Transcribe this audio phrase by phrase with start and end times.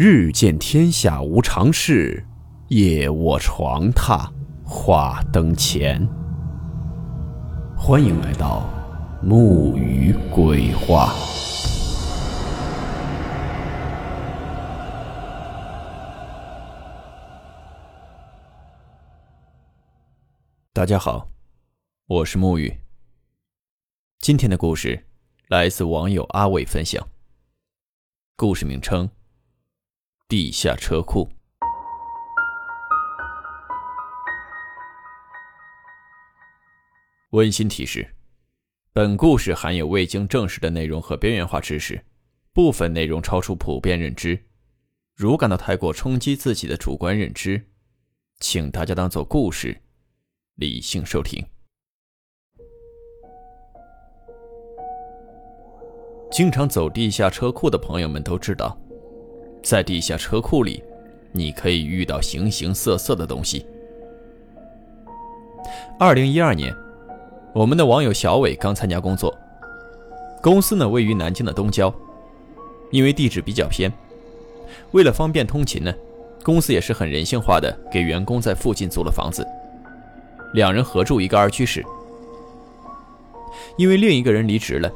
[0.00, 2.24] 日见天下无常事，
[2.68, 4.30] 夜卧床榻
[4.64, 6.08] 话灯前。
[7.76, 8.70] 欢迎来到
[9.20, 11.12] 木鱼鬼话。
[20.72, 21.28] 大家好，
[22.06, 22.72] 我是木鱼。
[24.20, 25.08] 今天的故事
[25.48, 27.04] 来自网友阿伟分享。
[28.36, 29.10] 故事名称：
[30.30, 31.26] 地下车库。
[37.30, 38.06] 温馨提示：
[38.92, 42.04] 本故事含有未经证实的内容和边缘化知识，
[42.52, 44.38] 部分内容超出普遍认知。
[45.14, 47.66] 如感到太过冲击自己的主观认知，
[48.38, 49.80] 请大家当做故事。
[50.56, 51.42] 理性收听。
[56.30, 58.78] 经常走地下车库的朋友们都知道，
[59.68, 60.82] 在地下车库里，
[61.30, 63.66] 你可以遇到形形色色的东西。
[65.98, 66.74] 二零一二年，
[67.52, 69.36] 我们的网友小伟刚参加工作，
[70.42, 71.94] 公司呢位于南京的东郊，
[72.90, 73.92] 因为地址比较偏，
[74.92, 75.92] 为了方便通勤呢，
[76.42, 79.46] 公司也是很人性化的，给员工在附近租了房子。
[80.54, 81.84] 两人合住一个二居室，
[83.76, 84.90] 因为另一个人离职了，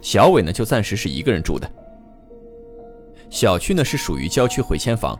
[0.00, 1.70] 小伟呢就暂时是一个人住的。
[3.32, 5.18] 小区呢是属于郊区回迁房，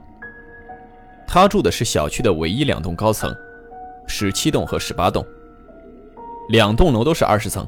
[1.26, 3.34] 他住的是小区的唯一两栋高层，
[4.06, 5.24] 十七栋和十八栋，
[6.50, 7.66] 两栋楼都是二十层。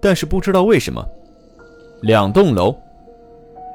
[0.00, 1.06] 但是不知道为什么，
[2.00, 2.74] 两栋楼，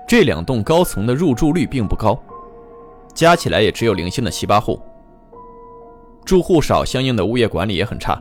[0.08, 2.20] 这两栋高层的入住率并不高，
[3.14, 4.82] 加起来也只有零星的七八户。
[6.26, 8.20] 住户少，相应的物业管理也很差。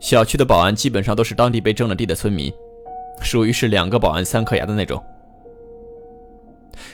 [0.00, 2.52] 小区的保安基本上都是当地被征了地的村民，
[3.22, 5.02] 属于是两个保安三颗牙的那种。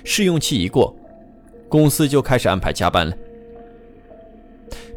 [0.05, 0.95] 试用期一过，
[1.69, 3.15] 公司就开始安排加班了。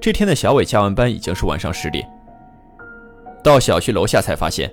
[0.01, 2.07] 这天的小伟加完班已经是晚上十点，
[3.43, 4.71] 到小区楼下才发现，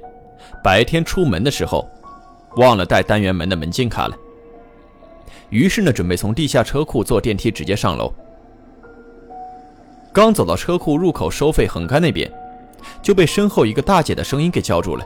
[0.62, 1.88] 白天出门的时候
[2.56, 4.16] 忘了带单元门的门禁卡了。
[5.48, 8.12] 于是呢，准备从地下车库坐电梯直接上楼。
[10.12, 12.30] 刚走到车库入口收费横杆那边，
[13.00, 15.04] 就被身后一个大姐的声音给叫住了。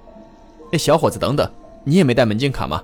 [0.72, 1.50] “哎，小伙子，等等，
[1.84, 2.82] 你也没带门禁卡吗？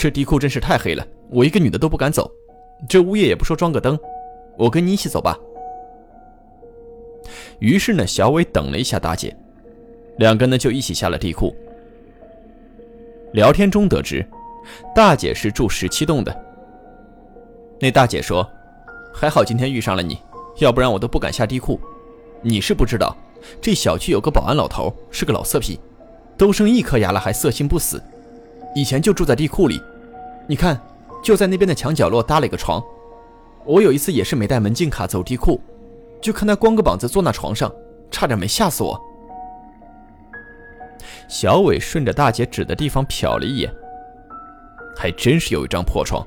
[0.00, 2.32] 这地库真是太黑了，我一个女的都不敢走。
[2.88, 3.98] 这物业也不说装个灯，
[4.56, 5.38] 我跟你一起走吧。”
[7.60, 9.36] 于是呢，小伟等了一下大姐，
[10.16, 11.54] 两个人呢就一起下了地库。
[13.34, 14.26] 聊天中得知，
[14.94, 16.34] 大姐是住十七栋的。
[17.78, 18.48] 那大姐说
[19.12, 20.18] ：“还好今天遇上了你。”
[20.60, 21.78] 要不然我都不敢下地库。
[22.40, 23.14] 你是不知道，
[23.60, 25.78] 这小区有个保安老头，是个老色批，
[26.38, 28.02] 都剩一颗牙了还色心不死。
[28.72, 29.82] 以前就住在地库里，
[30.50, 30.76] 你看，
[31.22, 32.82] 就在那边的墙角落搭了一个床。
[33.64, 35.60] 我有一次也是没带门禁卡走地库，
[36.20, 37.72] 就看他光个膀子坐那床上，
[38.10, 39.00] 差点没吓死我。
[41.28, 43.72] 小伟顺着大姐指的地方瞟了一眼，
[44.96, 46.26] 还真是有一张破床，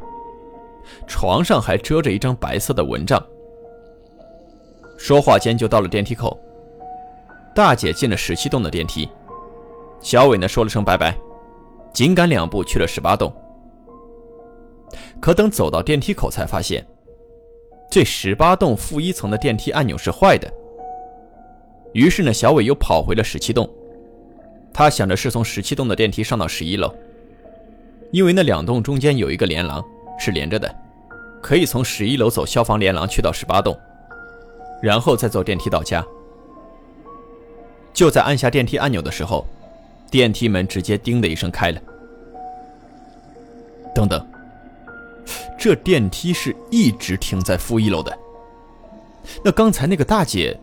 [1.06, 3.22] 床上还遮着一张白色的蚊帐。
[4.98, 6.40] 说话间就到了电梯口，
[7.54, 9.10] 大姐进了十七栋的电梯，
[10.00, 11.14] 小伟呢说了声拜拜，
[11.92, 13.30] 紧赶两步去了十八栋。
[15.24, 16.86] 可等走到电梯口，才发现
[17.90, 20.52] 这十八栋负一层的电梯按钮是坏的。
[21.94, 23.70] 于是呢，小伟又跑回了十七栋，
[24.74, 26.94] 他想着是从十七栋的电梯上到十一楼，
[28.12, 29.82] 因为那两栋中间有一个连廊
[30.20, 30.70] 是连着的，
[31.42, 33.80] 可以从十一楼走消防连廊去到十八栋。
[34.82, 36.06] 然后再坐电梯到家。
[37.94, 39.48] 就在按下电梯按钮的时候，
[40.12, 41.82] 电梯门直接“叮”的一声开了。
[43.96, 44.28] 等等，
[45.64, 48.20] 这电梯是一直停在负一楼的。
[49.42, 50.60] 那刚才那个大姐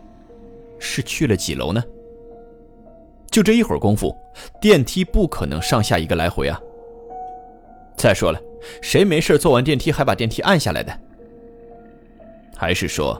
[0.77, 1.83] 是去了几楼呢？
[3.31, 4.15] 就这一会儿功夫，
[4.61, 6.61] 电梯不可能上下一个来回啊。
[7.97, 8.39] 再说了，
[8.79, 10.95] 谁没事坐完电梯还把电梯按下来的？
[12.55, 13.19] 还是说？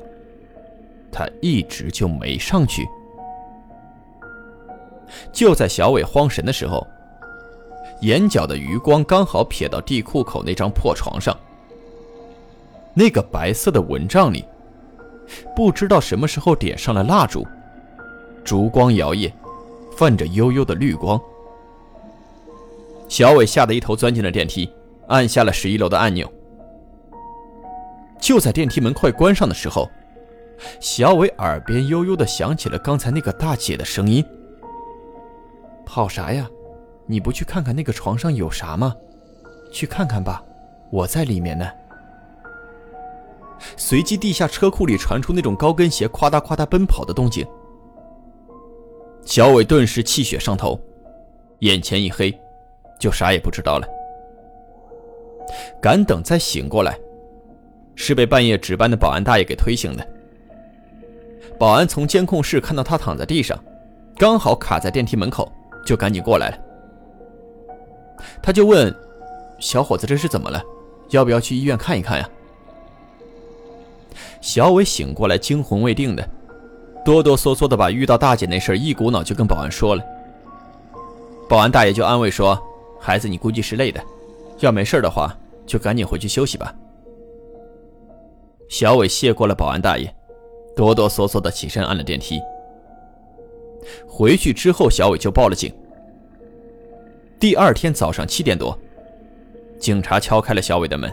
[1.12, 2.88] 他一直就没上去。
[5.34, 6.86] 就在小伟慌神的时候，
[8.02, 11.36] 眼角的余光刚好瞥到地库口那张破床上，
[12.94, 14.46] 那个白色的蚊帐里，
[15.56, 17.48] 不知道什么时候点上了蜡烛，
[18.44, 19.32] 烛光摇曳，
[19.96, 21.20] 泛着幽幽的绿光。
[23.08, 24.70] 小伟吓得一头钻进了电梯，
[25.08, 26.32] 按下了十一楼的按钮。
[28.20, 29.90] 就在电梯门快关上的时候。
[30.80, 34.24] 小伟耳边悠悠的响起了刚才那个大姐的声音
[35.84, 36.48] ：“跑啥呀？
[37.08, 38.96] 你不去看看那个床上有啥吗？
[39.72, 40.44] 去看看吧。”
[40.94, 41.68] 我在里面呢。
[43.78, 47.46] 随即，地下车库里传出那种高跟鞋夸嗒夸嗒奔跑的动静。
[49.24, 50.80] 小伟顿时气血上头，
[51.60, 52.34] 眼前一黑，
[53.00, 53.88] 就啥也不知道了。
[55.82, 56.98] 敢等再醒过来，
[57.96, 60.08] 是被半夜值班的保安大爷给推醒的。
[61.60, 63.58] 保安从监控室看到他躺在地上，
[64.18, 65.52] 刚好卡在电梯门口，
[65.86, 66.58] 就赶紧过来了。
[68.42, 68.94] 他就问
[69.60, 70.62] ：“小伙子，这是怎么了？
[71.10, 72.28] 要不要去医院看一看呀？”
[74.42, 76.28] 小伟醒过来，惊魂未定的，
[77.06, 80.04] 哆哆嗦嗦的把遇到大姐那事一股脑就跟保安说了。
[81.48, 82.60] 保安大爷就安慰说
[83.00, 84.02] ：“孩子，你估计是累的，
[84.60, 86.74] 要没事的话，就赶紧回去休息吧。”
[88.68, 90.14] 小伟谢过了保安大爷，
[90.76, 92.42] 哆哆嗦嗦的起身按了电梯。
[94.08, 95.72] 回去之后，小伟就报了警。
[97.40, 98.78] 第二天早上七点多，
[99.78, 101.12] 警察敲开了小伟的门。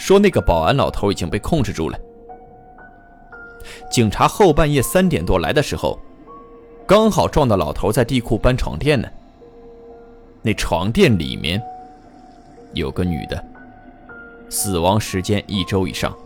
[0.00, 1.98] 说那个保安老头已经被控制住了。
[3.90, 6.00] 警察后半夜三点多来的时候，
[6.86, 9.06] 刚好撞到老头在地库搬床垫呢。
[10.40, 11.62] 那床垫里面
[12.72, 13.44] 有个女的，
[14.48, 16.16] 死亡时间一周以上。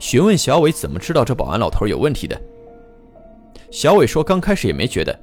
[0.00, 2.38] 询问小伟怎么知道这保安老头有问题的，
[3.70, 5.16] 小伟说刚开始也没觉得，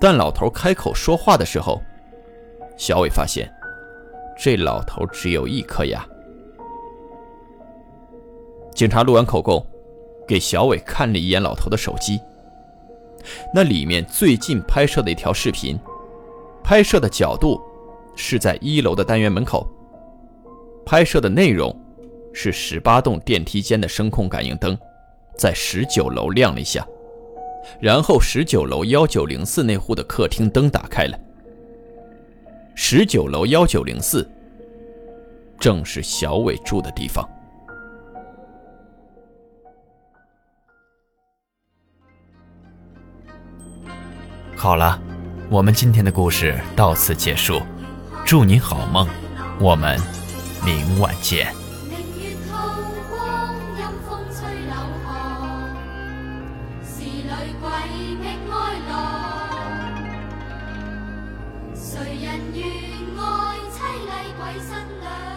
[0.00, 1.80] 但老头开口说话的时候，
[2.76, 3.48] 小伟发现。
[4.36, 6.06] 这老头只有一颗牙。
[8.74, 9.64] 警察录完口供，
[10.28, 12.20] 给小伟看了一眼老头的手机。
[13.52, 15.78] 那里面最近拍摄的一条视频，
[16.62, 17.60] 拍摄的角度
[18.14, 19.66] 是在一楼的单元门口，
[20.84, 21.74] 拍摄的内容
[22.32, 24.78] 是十八栋电梯间的声控感应灯
[25.36, 26.86] 在十九楼亮了一下，
[27.80, 31.18] 然后十九楼幺九零四那户的客厅灯打开了。
[32.78, 34.30] 十九楼幺九零四，
[35.58, 37.26] 正是小伟住的地方。
[44.54, 45.00] 好了，
[45.48, 47.62] 我们今天的故事到此结束，
[48.26, 49.08] 祝你好梦，
[49.58, 49.98] 我们
[50.62, 51.65] 明晚见。
[61.96, 62.62] 谁人愿
[63.18, 65.35] 爱妻礼鬼新娘？